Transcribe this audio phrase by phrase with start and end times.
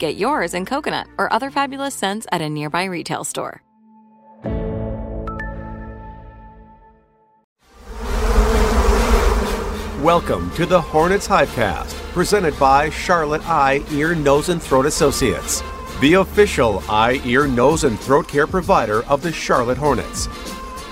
[0.00, 3.60] Get yours in coconut or other fabulous scents at a nearby retail store.
[10.02, 15.62] Welcome to the Hornets Hivecast, presented by Charlotte Eye, Ear, Nose, and Throat Associates,
[16.00, 20.28] the official eye, ear, nose, and throat care provider of the Charlotte Hornets.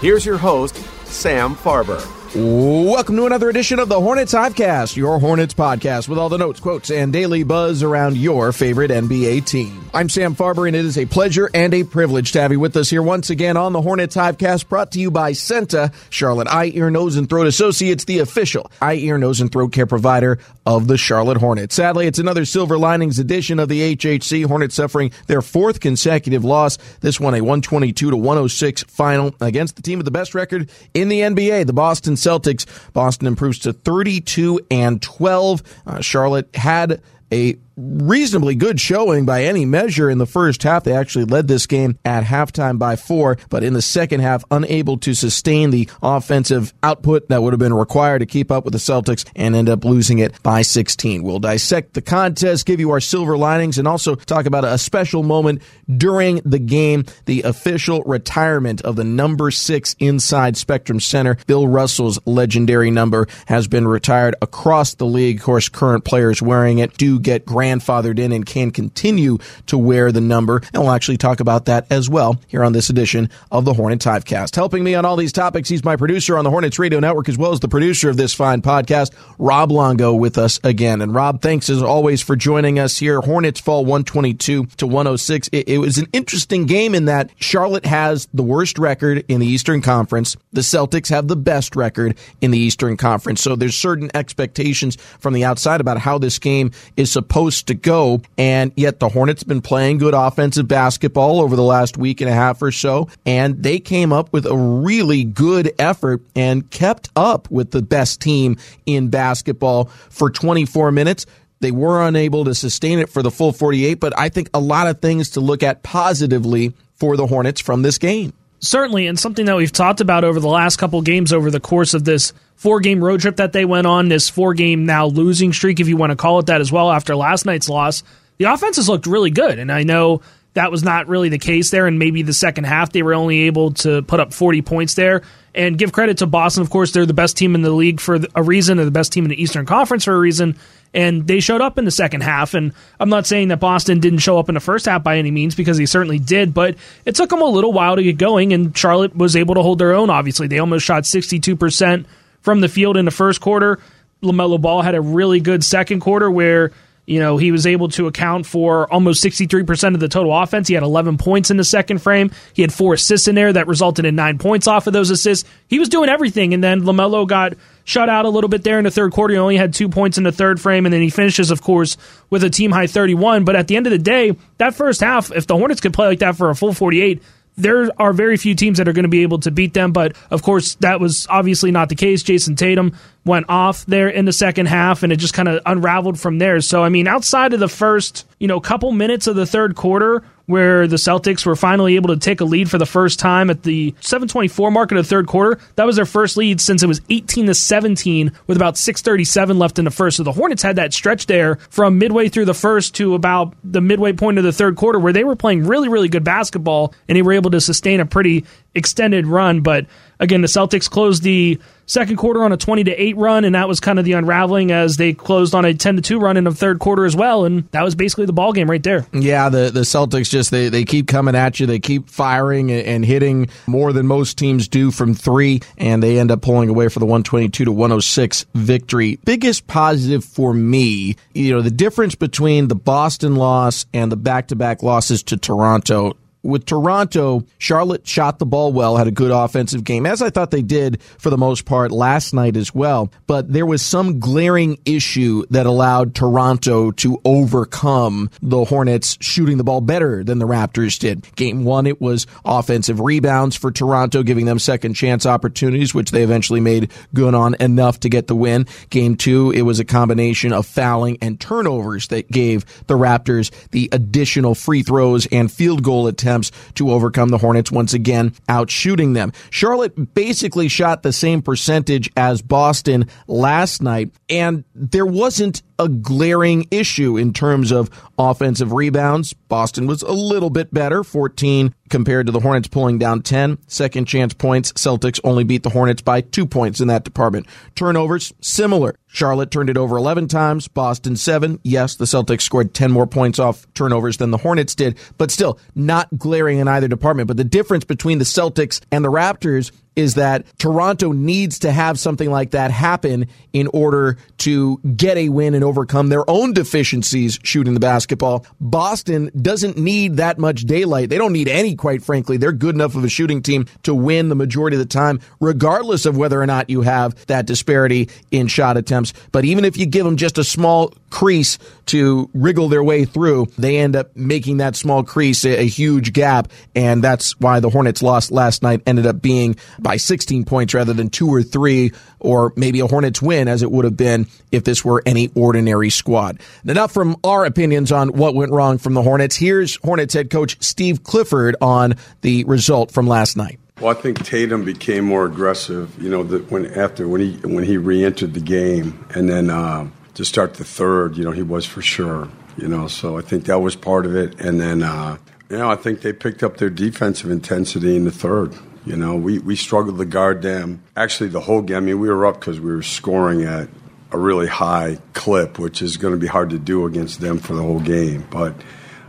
[0.03, 2.18] Here's your host, Sam Farber.
[2.35, 6.61] Welcome to another edition of the Hornets Hivecast, your Hornets podcast with all the notes,
[6.61, 9.89] quotes, and daily buzz around your favorite NBA team.
[9.95, 12.77] I'm Sam Farber, and it is a pleasure and a privilege to have you with
[12.77, 16.71] us here once again on the Hornets Hivecast, brought to you by CEENTA, Charlotte Eye,
[16.75, 20.87] Ear, Nose, and Throat Associates, the official eye, ear, nose, and throat care provider of
[20.87, 21.75] the Charlotte Hornets.
[21.75, 24.45] Sadly, it's another Silver Linings edition of the HHC.
[24.45, 26.77] Hornets suffering their fourth consecutive loss.
[27.01, 31.09] This one a 122 to 106 final against the team with the best record in
[31.09, 32.67] the NBA, the Boston Celtics.
[32.93, 35.63] Boston improves to 32 and 12.
[35.87, 37.01] Uh, Charlotte had
[37.33, 40.83] a reasonably good showing by any measure in the first half.
[40.83, 44.99] They actually led this game at halftime by four, but in the second half, unable
[44.99, 48.79] to sustain the offensive output that would have been required to keep up with the
[48.79, 51.23] Celtics and end up losing it by 16.
[51.23, 55.23] We'll dissect the contest, give you our silver linings, and also talk about a special
[55.23, 55.63] moment
[55.97, 61.37] during the game, the official retirement of the number six inside Spectrum Center.
[61.47, 65.39] Bill Russell's legendary number has been retired across the league.
[65.39, 69.79] Of course, current players wearing it do get granted grandfathered in and can continue to
[69.79, 70.63] wear the number.
[70.73, 74.07] And we'll actually talk about that as well here on this edition of the Hornets
[74.07, 74.55] Hivecast.
[74.55, 77.39] Helping me on all these topics, he's my producer on the Hornets Radio Network as
[77.39, 81.01] well as the producer of this fine podcast, Rob Longo, with us again.
[81.01, 83.21] And Rob, thanks as always for joining us here.
[83.21, 85.49] Hornets fall 122 to 106.
[85.53, 89.47] It, it was an interesting game in that Charlotte has the worst record in the
[89.47, 90.37] Eastern Conference.
[90.53, 93.43] The Celtics have the best record in the Eastern Conference.
[93.43, 98.23] So there's certain expectations from the outside about how this game is supposed to go.
[98.37, 102.35] And yet the Hornets been playing good offensive basketball over the last week and a
[102.35, 103.09] half or so.
[103.27, 108.21] And they came up with a really good effort and kept up with the best
[108.21, 111.27] team in basketball for 24 minutes.
[111.61, 114.87] They were unable to sustain it for the full 48, but I think a lot
[114.87, 118.33] of things to look at positively for the Hornets from this game.
[118.61, 121.95] Certainly, and something that we've talked about over the last couple games over the course
[121.95, 125.53] of this four game road trip that they went on, this four game now losing
[125.53, 128.03] streak, if you want to call it that as well, after last night's loss,
[128.37, 129.59] the offense has looked really good.
[129.59, 130.21] And I know
[130.55, 131.87] that was not really the case there.
[131.87, 135.23] And maybe the second half, they were only able to put up 40 points there.
[135.55, 136.63] And give credit to Boston.
[136.63, 138.77] Of course, they're the best team in the league for a reason.
[138.77, 140.57] They're the best team in the Eastern Conference for a reason.
[140.95, 142.55] And they showed up in the second half.
[142.55, 145.31] And I'm not saying that Boston didn't show up in the first half by any
[145.31, 148.53] means because they certainly did, but it took them a little while to get going.
[148.53, 150.47] And Charlotte was able to hold their own, obviously.
[150.47, 152.05] They almost shot 62%
[152.49, 153.79] from the field in the first quarter.
[154.23, 156.73] LaMelo Ball had a really good second quarter where
[157.05, 160.67] you know, he was able to account for almost 63% of the total offense.
[160.67, 162.31] He had 11 points in the second frame.
[162.55, 165.49] He had four assists in there that resulted in nine points off of those assists.
[165.69, 166.55] He was doing everything.
[166.55, 167.53] And then LaMelo got
[167.85, 169.33] shut out a little bit there in the third quarter.
[169.33, 170.87] He only had two points in the third frame.
[170.87, 171.99] And then he finishes, of course,
[172.31, 173.45] with a team high 31.
[173.45, 176.09] But at the end of the day, that first half, if the Hornets could play
[176.09, 177.23] like that for a full 48,
[177.59, 179.93] there are very few teams that are going to be able to beat them.
[179.93, 182.23] But of course, that was obviously not the case.
[182.23, 186.19] Jayson Tatum went off there in the second half and it just kind of unraveled
[186.19, 186.61] from there.
[186.61, 190.25] So, I mean, outside of the first, you know, couple minutes of the third quarter,
[190.49, 193.65] where the Celtics were finally able to take a lead for the first time at
[193.65, 195.61] the 724 mark of the third quarter.
[195.77, 199.79] That was their first lead since it was 18 to 17 with about 637 left
[199.79, 200.17] in the first.
[200.17, 203.83] So the Hornets had that stretch there from midway through the first to about the
[203.83, 207.17] midway point of the third quarter where they were playing really, really good basketball and
[207.17, 209.61] they were able to sustain a pretty extended run.
[209.61, 209.85] But
[210.19, 213.67] again, the Celtics closed the second quarter on a 20 to 8 run and that
[213.67, 216.45] was kind of the unraveling as they closed on a 10 to 2 run in
[216.45, 219.07] the third quarter as well and that was basically the ball game right there.
[219.13, 223.05] Yeah, the the Celtics just they they keep coming at you, they keep firing and
[223.05, 227.01] hitting more than most teams do from 3 and they end up pulling away for
[227.01, 229.19] the 122 to 106 victory.
[229.25, 234.83] Biggest positive for me, you know, the difference between the Boston loss and the back-to-back
[234.83, 236.17] losses to Toronto
[236.49, 240.51] with Toronto, Charlotte shot the ball well, had a good offensive game, as I thought
[240.51, 243.13] they did for the most part last night as well.
[243.27, 249.65] But there was some glaring issue that allowed Toronto to overcome the Hornets shooting the
[249.65, 251.27] ball better than the Raptors did.
[251.37, 256.23] Game one, it was offensive rebounds for Toronto, giving them second chance opportunities, which they
[256.23, 258.67] eventually made good on enough to get the win.
[258.89, 263.91] Game two, it was a combination of fouling and turnovers that gave the Raptors the
[263.93, 268.71] additional free throws and field goal attempts attempts to overcome the Hornets once again, out
[268.71, 269.33] shooting them.
[269.51, 276.67] Charlotte basically shot the same percentage as Boston last night, and there wasn't a glaring
[276.71, 279.33] issue in terms of offensive rebounds.
[279.33, 283.59] Boston was a little bit better, 14 compared to the Hornets pulling down 10.
[283.67, 287.47] Second chance points, Celtics only beat the Hornets by two points in that department.
[287.75, 288.95] Turnovers, similar.
[289.07, 291.61] Charlotte turned it over 11 times, Boston 7.
[291.63, 295.59] Yes, the Celtics scored 10 more points off turnovers than the Hornets did, but still
[295.75, 297.29] not glaring in either department.
[297.29, 301.99] But the difference between the Celtics and the Raptors is that Toronto needs to have
[301.99, 307.41] something like that happen in order to get a win and overcome their own deficiencies
[307.43, 308.47] shooting the basketball.
[308.61, 311.09] Boston doesn't need that much daylight.
[311.09, 312.37] They don't need any, quite frankly.
[312.37, 316.07] They're good enough of a shooting team to win the majority of the time, regardless
[316.07, 319.13] of whether or not you have that disparity in shot attempts.
[319.33, 323.47] But even if you give them just a small crease to wriggle their way through,
[323.59, 326.49] they end up making that small crease a, a huge gap.
[326.75, 330.93] And that's why the Hornets lost last night ended up being by 16 points rather
[330.93, 334.65] than two or three, or maybe a Hornets win as it would have been if
[334.65, 336.41] this were any ordinary squad.
[336.65, 339.37] Enough from our opinions on what went wrong from the Hornets.
[339.37, 343.59] Here's Hornets head coach Steve Clifford on the result from last night.
[343.81, 345.97] Well, I think Tatum became more aggressive.
[346.03, 349.89] You know, the, when after when he when he re-entered the game, and then uh,
[350.19, 352.29] to start the third, you know, he was for sure.
[352.57, 354.41] You know, so I think that was part of it.
[354.41, 355.17] And then, uh,
[355.49, 358.53] you know, I think they picked up their defensive intensity in the third.
[358.85, 360.83] You know, we, we struggled to guard them.
[360.97, 363.69] Actually, the whole game, I mean, we were up because we were scoring at
[364.11, 367.55] a really high clip, which is going to be hard to do against them for
[367.55, 368.27] the whole game.
[368.29, 368.55] But,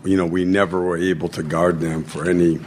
[0.05, 2.59] you know, we never were able to guard them for any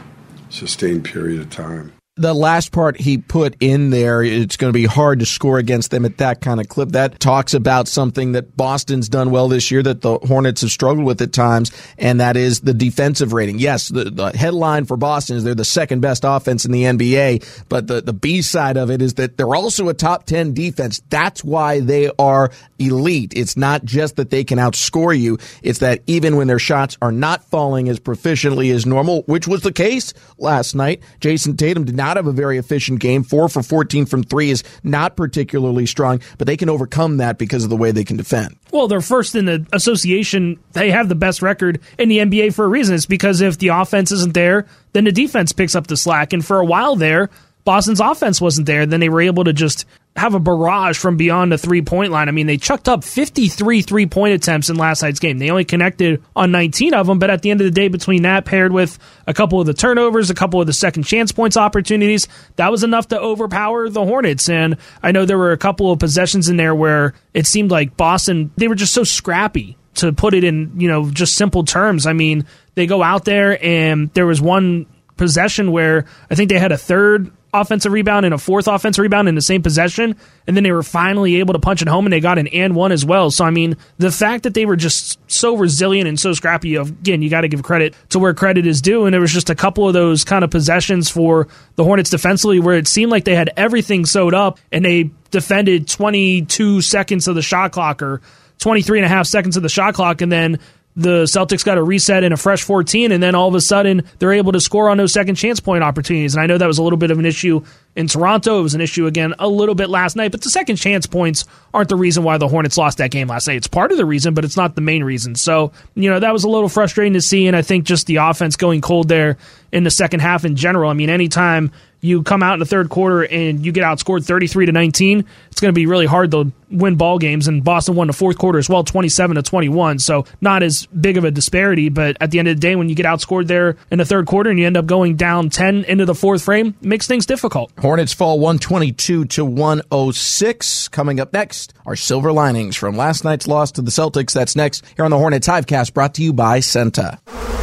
[0.49, 4.85] sustained period of time the last part he put in there, it's going to be
[4.85, 6.89] hard to score against them at that kind of clip.
[6.89, 11.07] That talks about something that Boston's done well this year that the Hornets have struggled
[11.07, 13.57] with at times, and that is the defensive rating.
[13.57, 17.65] Yes, the, the headline for Boston is they're the second best offense in the NBA,
[17.67, 21.01] but the, the B side of it is that they're also a top 10 defense.
[21.09, 23.33] That's why they are elite.
[23.35, 27.11] It's not just that they can outscore you, it's that even when their shots are
[27.11, 31.95] not falling as proficiently as normal, which was the case last night, Jayson Tatum did
[31.95, 33.23] not not have a very efficient game.
[33.23, 37.63] Four for 14 from three is not particularly strong, but they can overcome that because
[37.63, 38.57] of the way they can defend.
[38.71, 40.59] Well, they're first in the association.
[40.73, 42.95] They have the best record in the NBA for a reason.
[42.95, 46.33] It's because if the offense isn't there, then the defense picks up the slack.
[46.33, 47.29] And for a while there,
[47.65, 48.85] Boston's offense wasn't there.
[48.85, 52.27] Then they were able to just have a barrage from beyond the three point line.
[52.27, 55.39] I mean, they chucked up 53 three point attempts in last night's game.
[55.39, 58.23] They only connected on 19 of them, but at the end of the day, between
[58.23, 61.57] that paired with a couple of the turnovers, a couple of the second chance points
[61.57, 62.27] opportunities,
[62.57, 64.49] that was enough to overpower the Hornets.
[64.49, 67.97] And I know there were a couple of possessions in there where it seemed like
[67.97, 72.05] Boston, they were just so scrappy to put it in, you know, just simple terms.
[72.05, 74.85] I mean, they go out there and there was one
[75.17, 79.27] possession where I think they had a third offensive rebound and a fourth offensive rebound
[79.27, 80.15] in the same possession,
[80.47, 82.75] and then they were finally able to punch it home and they got an and
[82.75, 83.31] one as well.
[83.31, 87.21] So I mean, the fact that they were just so resilient and so scrappy, again,
[87.21, 89.05] you got to give credit to where credit is due.
[89.05, 92.59] And there was just a couple of those kind of possessions for the Hornets defensively
[92.59, 97.35] where it seemed like they had everything sewed up and they defended 22 seconds of
[97.35, 98.21] the shot clock or
[98.59, 100.59] 23 and a half seconds of the shot clock, and then
[100.95, 104.03] the Celtics got a reset in a fresh 14, and then all of a sudden
[104.19, 106.35] they're able to score on those second chance point opportunities.
[106.35, 107.63] And I know that was a little bit of an issue
[107.95, 108.59] in Toronto.
[108.59, 111.45] It was an issue again a little bit last night, but the second chance points
[111.73, 113.57] aren't the reason why the Hornets lost that game last night.
[113.57, 115.35] It's part of the reason, but it's not the main reason.
[115.35, 117.47] So, you know, that was a little frustrating to see.
[117.47, 119.37] And I think just the offense going cold there
[119.71, 120.89] in the second half in general.
[120.89, 124.67] I mean, anytime you come out in the third quarter and you get outscored 33
[124.67, 127.47] to 19, it's going to be really hard to win ball games.
[127.47, 129.99] And Boston won the fourth quarter as well, 27 to 21.
[129.99, 131.89] So not as big of a disparity.
[131.89, 134.27] But at the end of the day, when you get outscored there in the third
[134.27, 137.73] quarter and you end up going down 10 into the fourth frame, makes things difficult.
[137.83, 140.87] Hornets fall 122 to 106.
[140.87, 144.31] Coming up next are silver linings from last night's loss to the Celtics.
[144.31, 147.62] That's next here on the Hornets Hivecast, brought to you by CEENTA.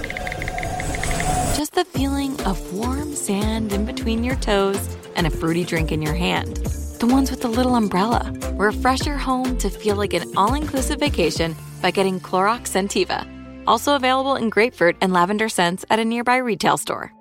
[1.73, 6.01] just the feeling of warm sand in between your toes and a fruity drink in
[6.01, 6.57] your hand.
[6.99, 8.31] The ones with the little umbrella.
[8.53, 13.25] Refresh your home to feel like an all inclusive vacation by getting Clorox Scentiva.
[13.67, 17.13] Also available in grapefruit and lavender scents at a nearby retail store.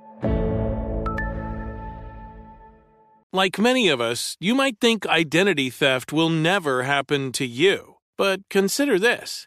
[3.33, 7.95] Like many of us, you might think identity theft will never happen to you.
[8.19, 9.47] But consider this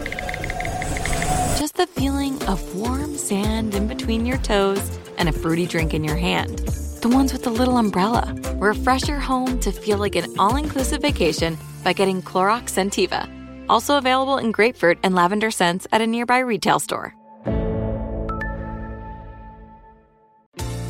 [1.57, 6.03] just the feeling of warm sand in between your toes and a fruity drink in
[6.03, 6.59] your hand.
[7.01, 8.33] The ones with the little umbrella.
[8.55, 13.29] Refresh your home to feel like an all inclusive vacation by getting Clorox Scentiva.
[13.69, 17.15] Also available in grapefruit and lavender scents at a nearby retail store.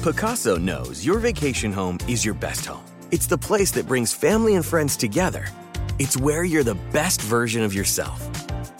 [0.01, 2.83] Pacaso knows your vacation home is your best home.
[3.11, 5.47] It's the place that brings family and friends together.
[5.99, 8.50] It's where you're the best version of yourself.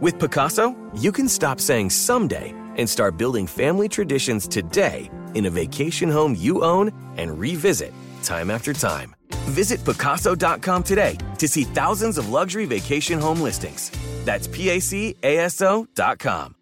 [0.00, 5.50] With Pacaso, you can stop saying someday and start building family traditions today in a
[5.50, 9.16] vacation home you own and revisit time after time.
[9.50, 13.90] Visit Pacaso.com today to see thousands of luxury vacation home listings.
[14.24, 16.54] That's PACASO.com.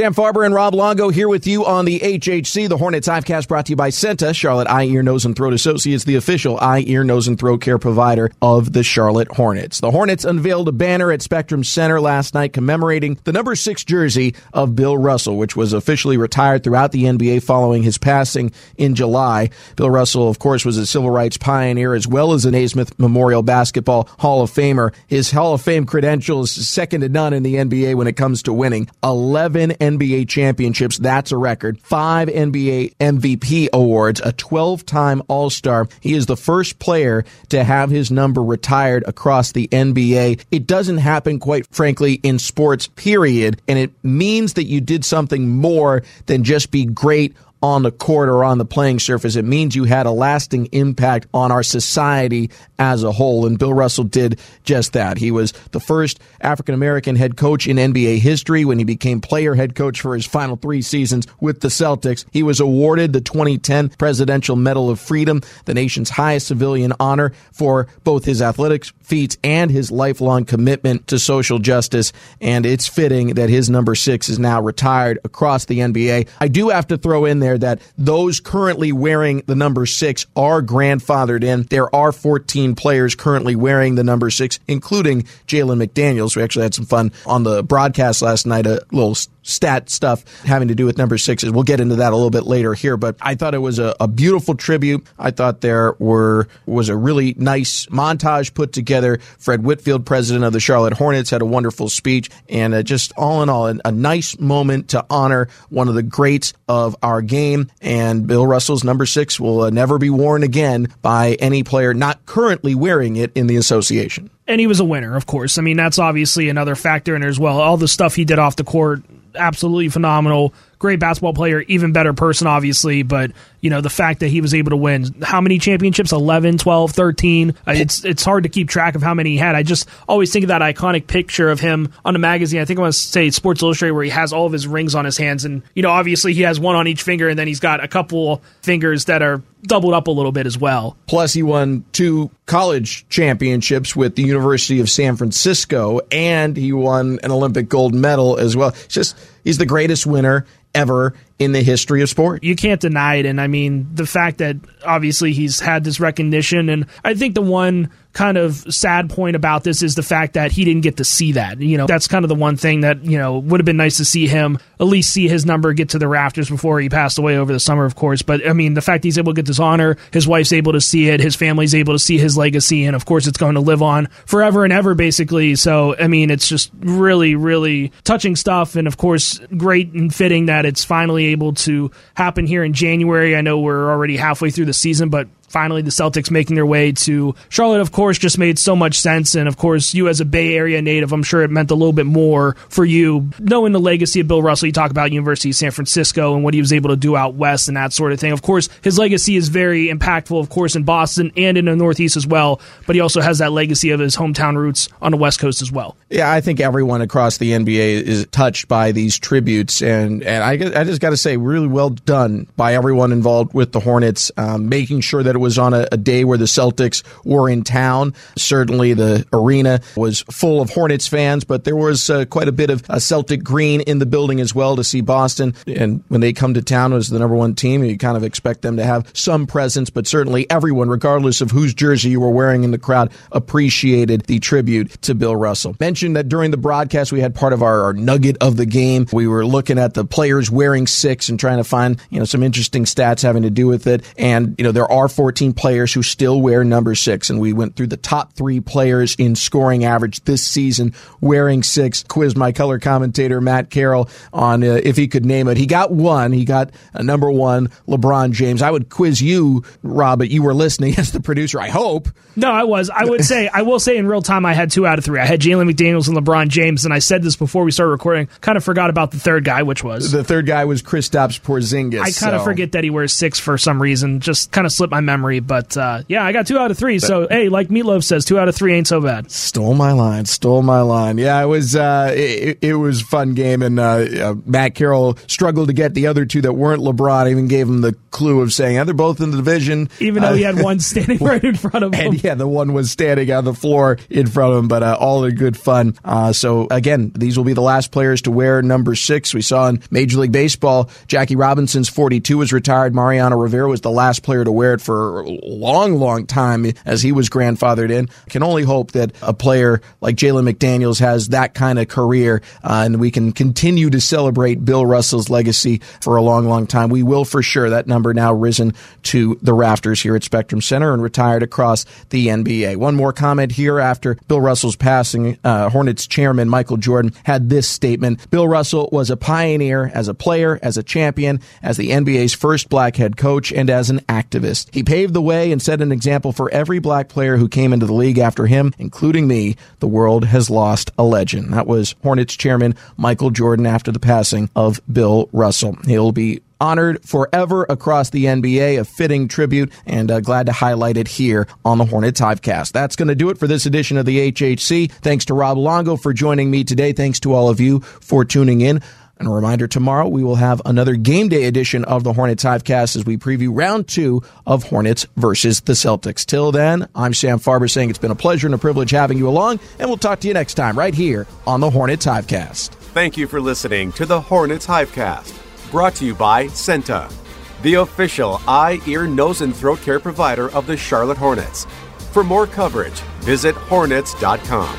[0.00, 3.66] Sam Farber and Rob Longo here with you on the HHC, the Hornets Hivecast brought
[3.66, 7.04] to you by CEENTA, Charlotte Eye, Ear, Nose, and Throat Associates, the official eye, ear,
[7.04, 9.78] nose, and throat care provider of the Charlotte Hornets.
[9.80, 14.34] The Hornets unveiled a banner at Spectrum Center last night commemorating the number six jersey
[14.54, 19.50] of Bill Russell, which was officially retired throughout the NBA following his passing in July.
[19.76, 23.42] Bill Russell, of course, was a civil rights pioneer as well as an Naismith Memorial
[23.42, 24.94] Basketball Hall of Famer.
[25.08, 28.52] His Hall of Fame credentials second to none in the NBA when it comes to
[28.54, 28.88] winning.
[29.04, 30.98] 11 NBA championships.
[30.98, 31.80] That's a record.
[31.80, 35.88] Five NBA MVP awards, a 12 time All Star.
[36.00, 40.44] He is the first player to have his number retired across the NBA.
[40.50, 43.60] It doesn't happen, quite frankly, in sports, period.
[43.68, 48.28] And it means that you did something more than just be great on the court
[48.28, 49.36] or on the playing surface.
[49.36, 52.50] It means you had a lasting impact on our society
[52.80, 53.46] as a whole.
[53.46, 55.18] And Bill Russell did just that.
[55.18, 59.54] He was the first African American head coach in NBA history when he became player
[59.54, 62.24] head coach for his final three seasons with the Celtics.
[62.32, 67.86] He was awarded the 2010 Presidential Medal of Freedom, the nation's highest civilian honor for
[68.02, 72.12] both his athletics feats and his lifelong commitment to social justice.
[72.40, 76.28] And it's fitting that his number six is now retired across the NBA.
[76.40, 80.62] I do have to throw in there that those currently wearing the number six are
[80.62, 81.64] grandfathered in.
[81.64, 86.36] There are 14 players currently wearing the number six, including Jalen McDaniels.
[86.36, 89.16] We actually had some fun on the broadcast last night, a little
[89.50, 91.50] stat stuff having to do with number sixes.
[91.50, 93.94] We'll get into that a little bit later here, but I thought it was a,
[94.00, 95.06] a beautiful tribute.
[95.18, 99.18] I thought there were was a really nice montage put together.
[99.38, 103.42] Fred Whitfield, president of the Charlotte Hornets, had a wonderful speech, and uh, just all
[103.42, 107.70] in all, a, a nice moment to honor one of the greats of our game.
[107.80, 112.24] And Bill Russell's number six will uh, never be worn again by any player not
[112.26, 114.30] currently wearing it in the association.
[114.50, 115.58] And he was a winner, of course.
[115.58, 117.60] I mean, that's obviously another factor in there as well.
[117.60, 119.00] All the stuff he did off the court,
[119.36, 123.04] absolutely phenomenal great basketball player, even better person, obviously.
[123.04, 126.10] But, you know, the fact that he was able to win how many championships?
[126.10, 127.50] 11, 12, 13.
[127.50, 129.54] Uh, it's, it's hard to keep track of how many he had.
[129.54, 132.60] I just always think of that iconic picture of him on a magazine.
[132.60, 134.96] I think I want to say Sports Illustrated where he has all of his rings
[134.96, 135.44] on his hands.
[135.44, 137.88] And, you know, obviously he has one on each finger and then he's got a
[137.88, 140.96] couple fingers that are doubled up a little bit as well.
[141.06, 147.18] Plus, he won two college championships with the University of San Francisco, and he won
[147.22, 148.68] an Olympic gold medal as well.
[148.70, 152.44] It's just he's the greatest winner ever in the history of sport.
[152.44, 153.26] You can't deny it.
[153.26, 157.40] And I mean, the fact that obviously he's had this recognition, and I think the
[157.40, 161.04] one kind of sad point about this is the fact that he didn't get to
[161.04, 161.60] see that.
[161.60, 163.98] You know, that's kind of the one thing that, you know, would have been nice
[163.98, 167.18] to see him at least see his number get to the rafters before he passed
[167.18, 168.22] away over the summer, of course.
[168.22, 170.80] But I mean, the fact he's able to get this honor, his wife's able to
[170.80, 173.60] see it, his family's able to see his legacy, and of course it's going to
[173.60, 175.54] live on forever and ever, basically.
[175.54, 178.74] So, I mean, it's just really, really touching stuff.
[178.74, 183.36] And of course, great and fitting that it's finally able to happen here in January.
[183.36, 186.92] I know we're already halfway through the season, but finally the Celtics making their way
[186.92, 189.34] to Charlotte, of course, just made so much sense.
[189.34, 191.92] And of course, you as a Bay Area native, I'm sure it meant a little
[191.92, 194.66] bit more for you knowing the legacy of Bill Russell.
[194.66, 197.34] You talk about University of San Francisco and what he was able to do out
[197.34, 198.32] west and that sort of thing.
[198.32, 202.16] Of course, his legacy is very impactful, of course, in Boston and in the Northeast
[202.16, 202.60] as well.
[202.86, 205.72] But he also has that legacy of his hometown roots on the West Coast as
[205.72, 205.96] well.
[206.08, 210.80] Yeah, I think everyone across the NBA is touched by these tributes, and and I,
[210.80, 214.68] I just got to say, really well done by everyone involved with the Hornets, um,
[214.68, 218.14] making sure that was on a, a, day where the Celtics were in town.
[218.36, 222.70] Certainly, the arena was full of Hornets fans, but there was uh, quite a bit
[222.70, 225.54] of a Celtic green in the building as well to see Boston.
[225.66, 228.62] And when they come to town as the number one team, you kind of expect
[228.62, 232.64] them to have some presence, but certainly everyone, regardless of whose jersey you were wearing
[232.64, 235.76] in the crowd, appreciated the tribute to Bill Russell.
[235.80, 239.06] Mentioned that during the broadcast, we had part of our, our nugget of the game.
[239.12, 242.42] We were looking at the players wearing six and trying to find, you know, some
[242.42, 244.04] interesting stats having to do with it.
[244.18, 247.30] And, you know, there are 14 players who still wear number six.
[247.30, 252.02] And we went through the top three players in scoring average this season wearing six.
[252.02, 255.56] Quiz my color commentator, Matt Carroll, on uh, if he could name it.
[255.56, 256.32] He got one.
[256.32, 258.60] He got a number one, LeBron James.
[258.60, 262.08] I would quiz you, Rob, but you were listening as the producer, I hope.
[262.36, 262.90] No, I was.
[262.90, 265.20] I would say, I will say in real time, I had two out of three.
[265.20, 266.84] I had Jalen McDaniels and LeBron James.
[266.84, 269.62] And I said this before we started recording, kind of forgot about the third guy,
[269.62, 270.10] which was.
[270.10, 272.00] The third guy was Kristaps Porzingis.
[272.00, 272.36] I kind so.
[272.36, 274.20] of forget that he wears six for some reason.
[274.20, 275.19] Just kind of slipped my memory.
[275.40, 276.98] But uh, yeah, I got two out of three.
[276.98, 279.30] So hey, like Meatloaf says, two out of three ain't so bad.
[279.30, 280.24] Stole my line.
[280.24, 281.18] Stole my line.
[281.18, 285.68] Yeah, it was uh, it, it was fun game, and uh, uh, Matt Carroll struggled
[285.68, 287.30] to get the other two that weren't LeBron.
[287.30, 289.88] even gave him the clue of saying, they're both in the division.
[290.00, 292.12] Even though he had one standing right in front of him.
[292.12, 294.96] And yeah, the one was standing on the floor in front of him, but uh,
[294.98, 295.96] all in good fun.
[296.04, 299.32] Uh, so again, these will be the last players to wear number six.
[299.34, 302.94] We saw in Major League Baseball, Jackie Robinson's 42 was retired.
[302.94, 307.02] Mariano Rivera was the last player to wear it for a long, long time as
[307.02, 308.08] he was grandfathered in.
[308.28, 312.82] Can only hope that a player like Jalen McDaniels has that kind of career uh,
[312.84, 316.90] and we can continue to celebrate Bill Russell's legacy for a long, long time.
[316.90, 317.70] We will for sure.
[317.70, 322.28] That number now risen to the rafters here at Spectrum Center and retired across the
[322.28, 322.76] NBA.
[322.76, 325.38] One more comment here after Bill Russell's passing.
[325.42, 328.30] Uh, Hornets chairman Michael Jordan had this statement.
[328.30, 332.68] Bill Russell was a pioneer as a player, as a champion, as the NBA's first
[332.68, 334.72] black head coach, and as an activist.
[334.74, 337.86] He paved the way and set an example for every black player who came into
[337.86, 339.56] the league after him, including me.
[339.78, 341.54] The world has lost a legend.
[341.54, 345.78] That was Hornets chairman Michael Jordan after the passing of Bill Russell.
[345.86, 350.98] He'll be honored forever across the NBA, a fitting tribute, and uh, glad to highlight
[350.98, 352.72] it here on the Hornets Hivecast.
[352.72, 354.92] That's going to do it for this edition of the HHC.
[354.92, 356.92] Thanks to Rob Longo for joining me today.
[356.92, 358.82] Thanks to all of you for tuning in.
[359.20, 362.96] And a reminder tomorrow we will have another game day edition of the Hornets Hivecast
[362.96, 366.24] as we preview round two of Hornets versus the Celtics.
[366.24, 369.28] Till then, I'm Sam Farber saying it's been a pleasure and a privilege having you
[369.28, 372.70] along, and we'll talk to you next time right here on the Hornets Hivecast.
[372.70, 377.12] Thank you for listening to the Hornets Hivecast, brought to you by CEENTA,
[377.60, 381.66] the official eye, ear, nose, and throat care provider of the Charlotte Hornets.
[382.12, 384.78] For more coverage, visit hornets.com.